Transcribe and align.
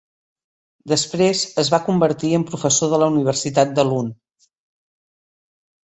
Després 0.93 1.43
es 1.65 1.69
va 1.75 1.81
convertir 1.91 2.33
en 2.39 2.47
professor 2.53 2.93
de 2.95 3.03
la 3.05 3.13
Universitat 3.15 3.79
de 3.81 3.89
Lund. 3.93 4.53